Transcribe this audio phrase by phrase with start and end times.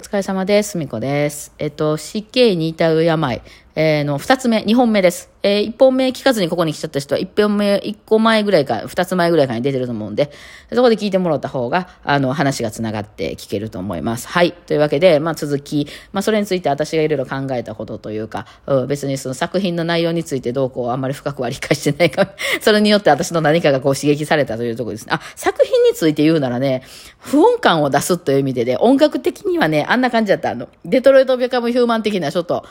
[0.00, 0.78] 疲れ様です。
[0.78, 1.52] みこです。
[1.58, 3.42] えっと、死刑に至う病、
[3.76, 5.30] えーの二つ目、二本目です。
[5.42, 10.32] えー一本目聞かずにここに来ちゃった人は、一本目、一個前ぐらいか、二つ前ぐらいかに出てると思うんで、
[10.72, 14.26] そこで聞いてもらった方が、あの、話が繋がって聞けると思います。
[14.28, 14.52] はい。
[14.52, 25.12] というわけで、まあ、続き、まあ、それについて私がいろいろ考えたことというか、うん、別にその作品の内容についてどうこうあんまり深くは理解してないか、 それによって私の何かがこう刺激されたというところですね。
[25.12, 26.82] あ、作品について言うならね、
[27.18, 30.50] 不穏感を出すという意味でね、音楽的にはね、あんな感じだった。
[30.50, 32.64] あの、デトロイト・ビカム・ヒューマン的なちょっと、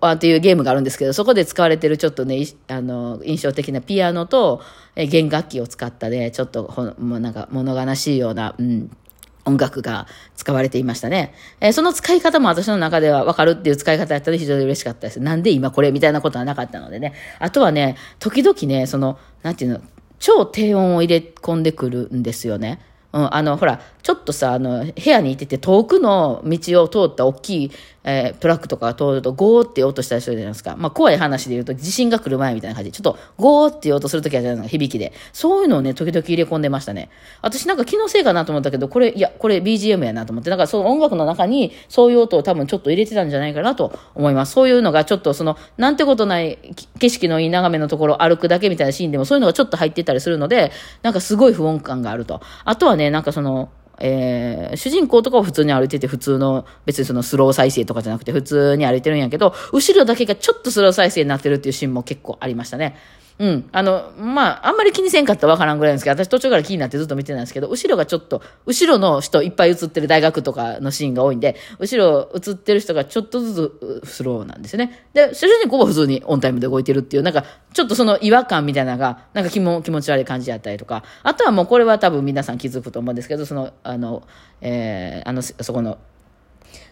[0.00, 4.62] あっていうゲームがあるんですけど、そこで使われてるちょっとね、あの、印象的なピアノと、
[4.94, 8.90] え弦楽器を使ったね、ちょっとほ、もうなんか物悲しいような、うん、
[9.44, 11.32] 音楽が使われていましたね。
[11.60, 15.20] えーその使い方も私の中では分かるっていう使い方やったので非常に嬉しかったです。
[15.20, 17.14] なんで今これみたいなことはなかったのでね。
[17.38, 19.80] あとはね、時々ね、その、なんていうの、
[20.18, 22.80] 超低音を入れ込んでくるんですよね。
[23.16, 27.70] うん、あの、ほら、ちょっとさ、あの、部屋にいてて遠くの道を通った大きい、
[28.04, 30.76] えートラックとかが通るとゴーって音したりするじゃないですか。
[30.76, 35.12] まあ、怖い話で言うと地震が来る前みたいな感じ、ちょっとゴーって音するときはじゃないですか、響きで。
[35.32, 37.08] そういうのをね、時々入れ込んでましたね。
[37.42, 44.52] 私なんか気のせいかなと思ったけど、これ、いや、これ BGM やなと思って、だかその音楽の中にそういう音を多分ちょっと入れてたんじゃないかなと思います。
[44.52, 46.58] そういうのがちょっとその、なんてことない
[47.00, 50.70] 景色のいい眺めのところ歩くだけみたいなシーンでもそういうのがちょっと入ってたりするので、
[51.02, 52.40] なんかすごい不穏感があると。
[52.64, 62.96] あとはね、なんかその、えー主人公とかは普通に歩いてて普通の別にそのスロー再生とかじゃなくて普通に歩いてるんやけど後ろだけがちょっとスロー再生になってるっていうシーンも結構ありましたね。
[63.38, 63.68] うん。
[63.70, 75.06] あの、まあ、あんまり気にせんかったらわからんぐらいなんですけど、私途中から気になってずっと見てたんですけど、後ろがちょっと、後ろの人いっぱい映ってる大学とかのシーンが多いんで、後ろ映ってる人がちょっとずつスローなんですね。
[75.12, 84.22] で、主人公は普通にオンタイムで動いてるっていう、なんか、ちょっとその違和感みたいなのが、なんか気も気持ち悪い感じやったりとか、あとはもうこれは多分皆さん気づくと思うんですけど、その、あの、
[84.62, 85.98] えーあの、そこの、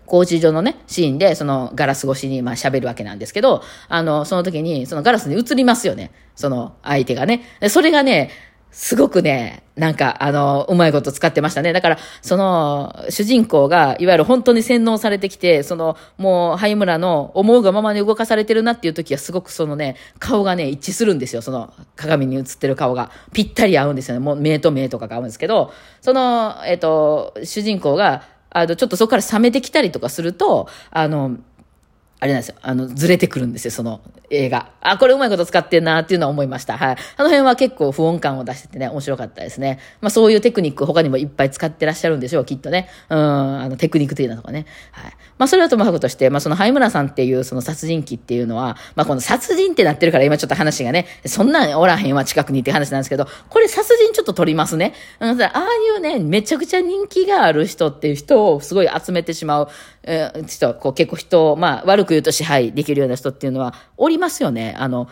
[0.07, 6.11] 工事所のね、シーンで、そのガラス越しにまあ喋るわけなんですけど、あの、その時に、そのガラスに映りますよね。
[6.35, 7.43] その相手がね。
[7.69, 8.31] それがね、
[8.75, 11.73] すごくね、なんか、あの、うまいこと使ってましたね。
[11.73, 21.43] だから、その、主人公が、いわゆる本当に洗脳されてきて、その、もう、灰村の思うがままに動かされてるなっていう時は、すごくそのね、顔がね、一致するんですよ。
[21.43, 23.13] その、鏡に映ってる顔が。
[23.33, 24.19] ぴったり合うんですよね。
[24.19, 31.37] もう、目と目とかが合うんですけど、その、えっと、主人公が、あの、ちょっとそこから冷めてきたりとかすると、あの、
[32.25, 32.55] あれなんですよ。
[32.63, 34.71] あの、ずれてくるんですよ、その映画。
[34.81, 36.79] あ、これうまいこと使ってんなっていうのは思いました。
[36.79, 36.97] はい。
[37.19, 39.79] あの辺は結構不穏感を出しててね、面白かったですね。
[40.01, 42.89] まあそういうテクニック他にもいっぱい使ってらっしゃるんでしょう、きっとね。
[43.11, 44.65] うん、あの、テクニック的なとかね。
[44.93, 45.13] はい。
[45.37, 54.95] まあそれはともかくとして、まあその灰村さんっていうその殺人鬼っていうのは、まあこの殺人ってなってるから今ちょっと話がね、そんなんおらへんわ近くにって話なんですけど、これ殺人ちょっと取りますね。
[55.21, 59.69] うん、ああいうね、めちゃくちゃ人気がある人っていう人をすごい集めてしまう、
[60.07, 64.75] えー人、こう結構人を、まあ悪く言うと支配できるような人っていうのはおりますよね。
[64.79, 65.09] あの、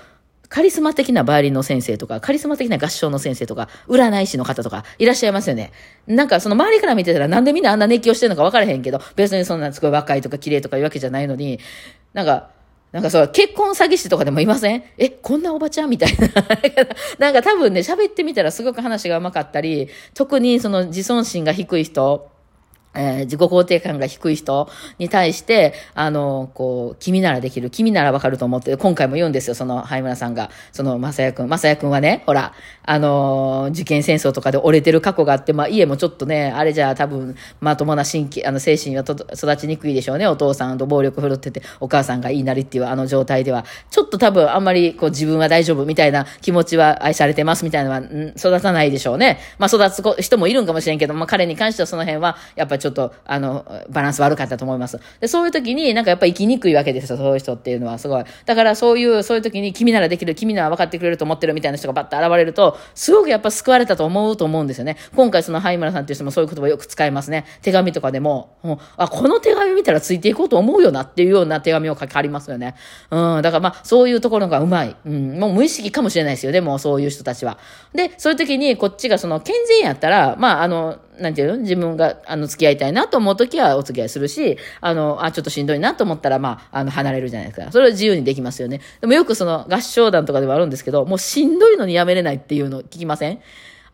[0.49, 5.73] カリスマ的なバイオリンの先生とか、カリスマ的な合唱の先生とか、占い師の方とか、いらっしゃいますよね。
[6.07, 11.59] なんかその周りから見てたらなんでみんなあんな熱狂してるのか分からへんけど、別にそんなすごい若いとか綺麗とかいうわけじゃないのに、
[12.13, 12.51] なんか、
[12.93, 14.85] なんかそう、結婚詐欺師とかでもいません？
[14.99, 16.29] え、こんなおばちゃんみたいな。
[17.19, 22.31] なんか多分ね、喋ってみたらすごく話が上手かったり、特にその自尊心が低い人、
[22.95, 30.51] えー自己肯定感が低い人に対して、あの、こう、君ならできる、君ならわかると思って、今回も言うんですよ、その、灰村さんが。
[30.73, 31.49] その、まさやくん。
[31.49, 32.53] まさやくんはね、ほら、
[32.85, 40.27] あの、受験戦争とかで折れてる過去があって、まあ、家もちょっとね、あれじゃ多分、まともな心気、あの、精神はと育ちにくいでしょうね。
[40.27, 49.39] お父さんと暴力振るってて、お母さんがいいなりっていうあの状態では、ちょっと多分、あんまり、こう、自分は大丈夫みたいな気持ちは愛されてますみたいなのは、ん育たないでしょうね。
[49.59, 54.99] まあ、育つ子人もいるんかもしれんけど、まあ、彼に関してはその辺は、やっぱちょっと、あの、バランス悪かったと思います。
[55.21, 58.25] で、そういう時になんかやっぱ生きにくいわけですよ、そういう人っていうのはすごい。
[58.45, 64.97] だからそういう、そういう時に君ならできる、君なら分かってくれると思ってるみたいな人がバッと現れると、すごくやっぱ救われたと思うと思うんですよね。
[65.15, 67.45] 今回その灰村さんっていう人もそういう言葉よく使いますね。
[67.63, 72.75] 手紙とかでも、もうあ、この手紙見たらついていこうと思うよなっていうような手紙を書きありますよね。
[73.11, 74.97] うん、だからまあ、そういうところがうまい。
[75.07, 77.59] うん、もう無意識かもしれないですよ、でもそういう人たちは。
[77.95, 81.59] で、そういう時にこっちがその健全やったら、まあ、あの、なんていうの？
[81.59, 87.71] 自分が、あの、付き合いたいなと思うときはお付き合いするし、あの、あ、ちょっとしんどいなと思ったら、まあ、あの、離れるじゃないですか。
[87.71, 88.81] それは自由にできますよね。
[89.01, 93.41] でもよくその合唱団とかでもあるんですけど、もうしんどいのにやめれないっていうの聞きません？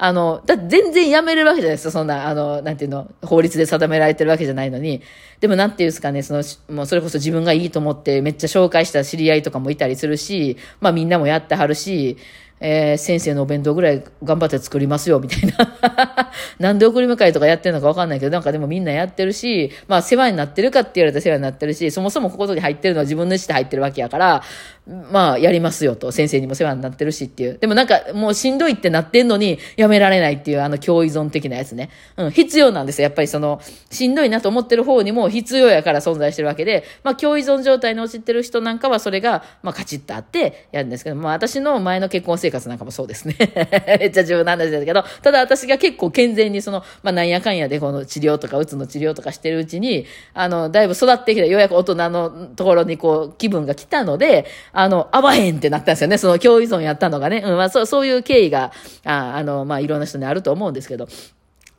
[0.01, 1.91] あの、だって全然やめれるわけじゃないですか。
[1.91, 5.03] そんな、あの、なんていうの、法律で定められてるわけじゃないのに。
[5.41, 12.17] でもなんていうんですかね、その、もうそれこそ自分がいいと思ってめっちゃ紹介した知り合いとかもいたりするし、まあみんなもやってはるし、
[12.61, 16.33] えー、先生のお弁当ぐらい頑張って作りますよ、みたいな。
[16.59, 24.43] なんで送り迎えとかやってるのかわかんないけど、なんかでもみんなやってるし、まあ世話になってるかって言われたら世話になってるし、そもそもここに入ってるのは自分の意思で入ってるわけやから、
[25.13, 27.59] まあやりますよと、先生にも世話になってるしっていう。
[27.59, 31.91] でもなんかもうしんどいってなってんのにやめられないっていうあの共依存的なやつね。
[32.17, 33.05] うん、必要なんですよ。
[33.05, 33.61] やっぱりその、
[33.91, 43.37] しんどいなと思ってる方にも必要やから存在してるわけで、まあ共依存状態に陥ってる人なんかはそれが、まあカチッとあってやるんですけど、まあ私の前の結婚生生活なんかもそうですね。
[44.01, 56.19] めっちゃ自分の話ですけど、ただ私が結構健全にその、まあなんやかんやでこの治療とか、うつの治療とかしてるうちに、あの、だいぶ育ってきて、ようやく大人のところにこう気分が来たので、あの、合わへんってなったんですよね。
[56.19, 57.43] その共依存やったのがね。
[57.45, 58.73] うん、まあそう、そういう経緯が、
[59.05, 61.09] ああの、まあいろんな人にあると思うんですけど、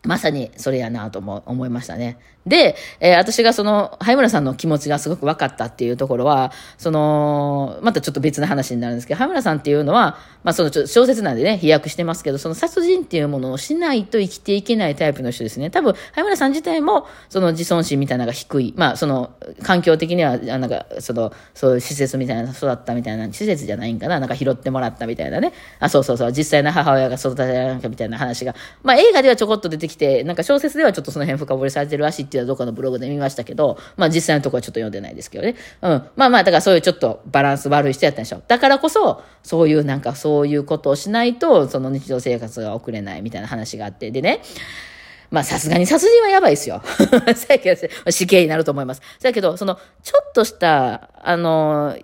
[0.03, 2.17] まさにそれやなとも思いましたね。
[2.45, 15.69] で、えー、私がその、灰村さんの気持ちがすごく分かったっていうところは、その、またちょっと別の話になるんですけど、灰村さんっていうのは、まあその小説なんでね、飛躍してますけど、その殺人っていうものをしないと生きていけないタイプの人ですね。
[15.69, 18.73] 多分、灰村さん自体も、その自尊心みたいなのが低い。
[18.77, 19.31] まあその、
[19.63, 25.51] 環境的には、なんか、その、そういう施設みたいな、育ったみたいな、施設じゃないんかな、なんか拾ってもらったみたいなね。
[25.79, 35.55] あ、そうそうそう、実際の母親が育てられたみたいな話が、まあ映画ではちょこっと出てきて、なんか小説ではちょっとその辺深掘りされてるらしいっていうのはどっかのブログで見ましたけど、まあ実際のところはちょっと読んでないですけどね。
[35.81, 36.03] うん。
[36.15, 38.41] まあまあ、だからそういうちょっとバランス悪い人やったんでしょ。
[38.47, 44.11] だからこそ、そういうなんかそういうことをしないと、その日常生活が送れないみたいな話があって。
[44.11, 44.41] でね、
[45.31, 46.81] まあさすがに殺人はやばいですよ。
[48.09, 49.01] 死刑になると思います。
[49.21, 51.95] だけど、その、ちょっとした、あの、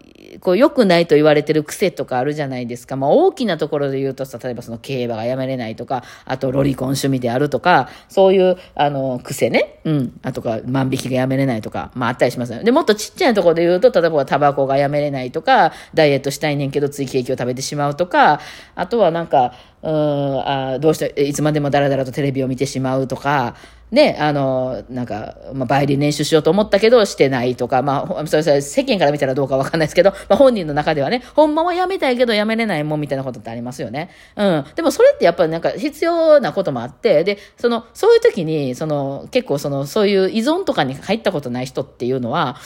[0.42, 2.96] こう良くないと言われてる癖とかあるじゃないですか。
[2.96, 9.75] まあ大きなところで言うとさ、例えばその競馬がやめれないとか、あとロリコン趣味であるとか、そういうあの癖ね。
[9.86, 10.20] うん。
[10.24, 12.64] あとか万引きがやめれないとか、まああったりしますよ。
[12.64, 18.42] で、もっとちっちゃいところで言うと、例えばタバコがやめれないとか、ダイエットしたいねんけどついケーキを食べてしまうとか、
[18.74, 19.54] あとはなんか、
[19.84, 23.56] うん、あどうして、いつまでもダラダラとテレビを見てしまうとか、
[23.92, 34.10] ね、あの、なんか、まあ、バイオリン練習しようと思ったけど、してないとか、まあ、それ世間から見たらどうかわかんないですけど、まあ、本人の中ではね、ほんまはやめたいけどやめれないもんみたいなことってありますよね。
[34.36, 34.66] うん。
[34.76, 42.58] でもそれってやっぱりなんか必要なこともあって、で、その、そういう時に、その、結構その、そういう依存とかに入ったことない人っていうのは、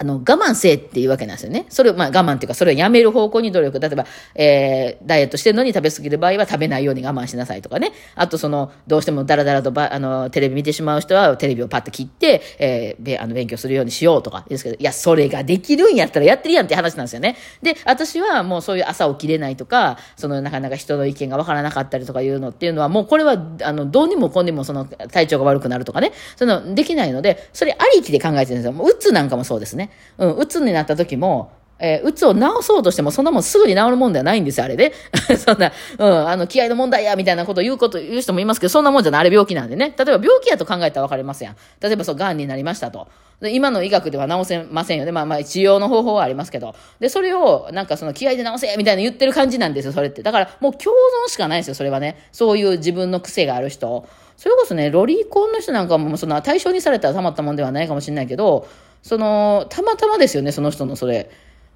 [0.00, 1.66] あの、我慢せえっていうわけなんですよね。
[1.68, 3.78] それ、まあ我慢っていうか、それをやめる方向に努力。
[3.78, 7.92] 例えば、えー、ダイエットしてるのに食べ過ぎる場合は食べないように我慢しなさいとかね。
[8.14, 17.36] あと、その、どうしてもダラダラとば、あの、テレビ見てしまう人は、テレビをパッと切って、えー、べ、あの、勉強するようにしようとかですけど、いや、それができるんやったらやってるやんって話なんですよね。
[17.60, 26.12] で、私はもうそういう朝起きれないとか、その、なかなか人の意見がわからなかったりとかいうのっていうのは、もうこれは、あの、どうにもこんにもその、体調が悪くなるとかね。
[26.36, 28.72] その、できないので、それありきで考えてるんですよ。
[28.72, 29.89] もう、うつなんかもそうですね。
[30.18, 34.92] うん、うつになった時も、えー、うつを治そうとしても、そんなもんすぐに治るもんではないんですよ、あれで、
[35.38, 39.94] そんな、うん、あの、気合の問題や、みたいなことを言うこと、言う人もいますけど、そんなもんじゃない、あれ病気なんでね。
[39.96, 41.56] 例えば病気やと考えたら分かりますやん。
[41.80, 43.08] 例えばそう、癌になりましたと。
[43.40, 45.12] で今の医学では治せませんよね。
[45.12, 46.74] まあまあ、治療の方法はありますけど。
[46.98, 50.22] で、それを、なんかその気合で治せみたいな言ってる感じなんですよ、それって。
[50.22, 50.94] だから、もう共
[51.26, 52.18] 存しかないですよ、それはね。
[52.32, 54.06] そういう自分の癖がある人。
[54.40, 58.66] それこそね、ロリコンの人なんかも、その対象にされたらたまったもんではないかもしれないけど、
[59.02, 61.28] その、たまたまですよね、その人のそれ。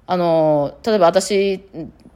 [0.07, 1.59] あの、例えば私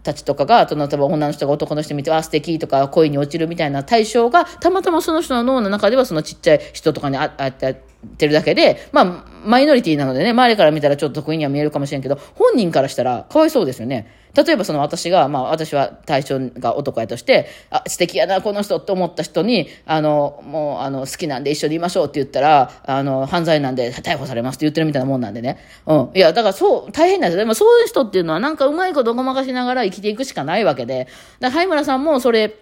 [0.02, 7.84] たちとかが、例えば女の人が男の人見て、あ、素敵とか恋に落ちるみたいな対象が、たまたまその人の脳の中ではそのちっちゃい人とかにああって
[8.18, 14.08] てるだけで、まあ、マイノリティなのでね、周りから見たらちょっと得意には見えるかもしれんけど、本人からしたらかわいそうですよね。
[14.36, 25.58] 例えばその私が、まあ私は対象が男やとして、あ、素敵やな、この人って思った人に、あの、もう、あの、好きなんで一緒にいましょうって言ったら、あの、犯罪なんで逮捕されますって言ってるみたいなもんなんでね。
[25.88, 26.10] うん。
[26.14, 27.40] いや、だからそう、大変なんですよ。
[27.40, 31.08] でもそういう人っていうのはなんかうまいことごまかしながら生きていくしかないわけで。
[31.40, 32.56] だから、村さんもそれ、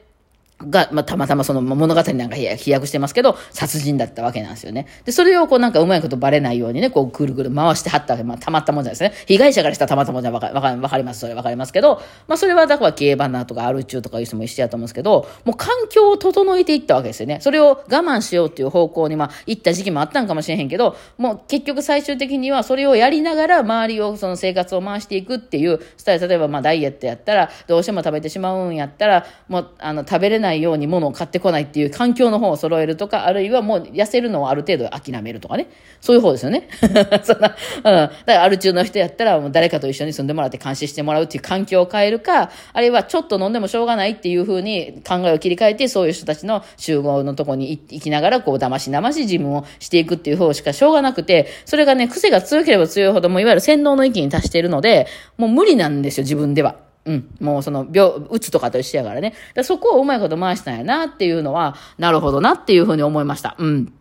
[0.59, 4.87] が、まあ、たまたまその物語なんか飛躍してますけど、殺人だったわけなんですよね。
[5.05, 9.25] で、それをこうなんかうまいことバレないようにね、こうぐるぐる回してはったわけ、まあ、たまったもんじゃないですね。
[9.27, 17.39] 被害者からしたらたまったもんじゃわかわかります、それわかりますけど、まあ、それはだから競馬なとかアル中とかいう人も一緒やと思うんですけど、もう環境を整えていったわけですよね。
[17.41, 35.69] それを我慢しようっていう方向に、まあ、行った時期もあったんかもしれへんけど、もう結局最終的にはそれをやりながら周りをその生活を回していくっていうスタイル、例えばまあダイエットやったら、どうしても食べてしまうんやったら、もうあの食べれないないように物を買ってこないっていう環境の方を揃えるとか、あるいはもう痩せるのをある程度諦めるとかね。
[36.01, 36.69] そういう方ですよね。
[37.23, 37.83] そんな、うん。
[37.83, 56.86] だからアル中の人やったらもう誰かと一緒に住んでもらって監視してもらうっていう環境を変えるか、あるいはちょっと飲んでもしょうがないっていうふうに考えを切り替えて、そういう人たちの集合のとこに行きながら、こう、騙し騙し自分をしていくっていう方しかしょうがなくて、それがね、癖が強ければ強いほど、もういわゆる洗脳の域に達しているので、もう無理なんですよ、自分では。
[57.07, 57.35] うん。
[57.39, 59.33] もうその、病、うつとかと一緒やからね。
[59.55, 63.55] だそこをうまいこと回したんやなっていうのは、なるほどなっていうふうに思いました。
[63.57, 63.93] うん。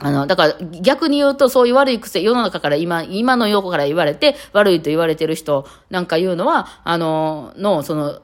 [0.00, 8.20] あの、だから逆に言うとそういう悪い癖、世の中から今、今の横から言われて悪いと言われてる人なんか言うのは、あの、の、その、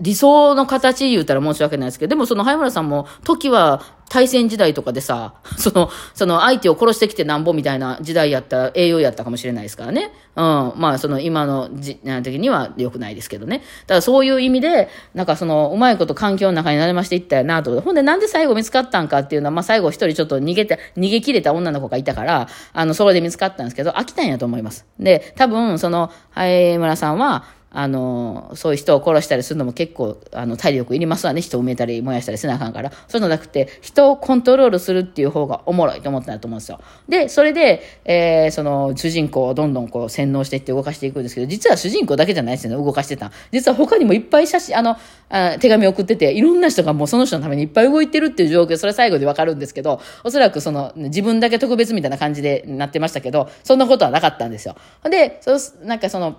[0.00, 10.10] 理想の形言うたら申し訳ないですけど、でもその早村さんも、時は大戦時代とかでさ、 その、その相手を殺してきてなんぼみたいな時代やった栄養やったかもしれないですからね。
[10.34, 10.72] うん。
[10.76, 13.62] まあその今のじ、時には良くないですけどね。
[13.86, 17.80] ただそういう意味で、なんかその、うまいこと環境の中に慣れましていったよなと。
[17.80, 24.86] ほんでなんで最後見つかったんかっていうのは、まあ最後一人ちょっと逃げて、逃げ切れた女の子がいたから、あの、それで見つかったんですけど、飽きたんやと思います。
[24.98, 31.40] で、多分その、早村さんは、あの、そういう人を殺したりするのも結構、あの、体力いりますわね。
[31.40, 32.90] 人を埋めたり燃やしたりせなあかんから。
[32.90, 36.80] そういうのなくて、人をコントロールするっていう方がおもろいと思ったんだと思うんですよ。
[37.08, 43.32] で、それで、えー、その、主人公をどんどんこう、洗脳していって動かしていくんですけど、実は主人公だけじゃないですよね、動かしてた。
[43.50, 44.96] 実は他にもいっぱい写真、あの、
[45.30, 54.76] あ手紙送ってて、いろんな人がもうその人のためにいっぱい動いてるっていう状況、それは最後でわかるんですけど、おそらくその、自分だけ特別みたいな感じでなってましたけど、そんなことはなかったんですよ。
[55.08, 56.36] で、そう、なんかその、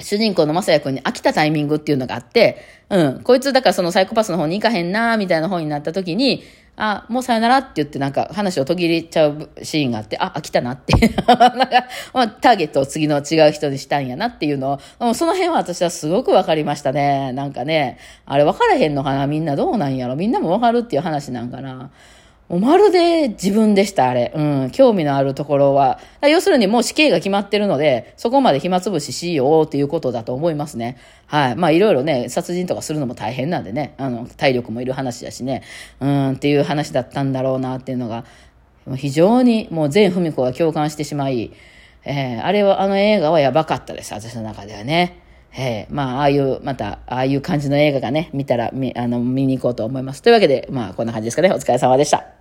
[0.00, 2.58] 主人公の正也君に飽きたタイミングっていうのがあって、
[2.90, 6.42] うん、こいつだからそのサイコパスの方に行かへんなみたいな方になった時に、
[6.76, 10.92] あ、もうさよならって言ってなんか話を途切れちゃうシーンがあって、あ、飽きたなって
[11.26, 17.32] なんか、まあ、ターゲットを次の違う人にしたんやなっていうのを、その辺は私はすごくわかりましたね。
[17.32, 21.90] なんかね、あれ分からへんのかなみんなどうなんやろみんなもわかるっていう話なんかな。
[22.48, 24.32] もうまるで自分でした、あれ。
[24.34, 25.98] うん、興味のあるところは。
[26.22, 30.96] 要するにもう死刑が決まってるので、そこまで暇つぶししようっていうことだと思いますね。
[31.26, 31.56] はい。
[31.56, 35.62] まあいろいろね、殺人とかするのも大変なんでね、あの、体力もいる話だしね、
[36.00, 38.24] うんっていう話だったんだろうなっていうのが、
[38.94, 41.50] 非常にもう全文子が共感してしまい、
[42.04, 45.20] えー、あれは、あの映画はやばかったです、私の中ではね。
[45.58, 50.22] えー、まあ、ああいう、また、ああいう感じの映画がね、見たら、み、あの、見に行こうと思います。
[50.22, 51.50] というわけで、まあ、こんな感じですかね。
[51.50, 52.35] お疲れ様でした。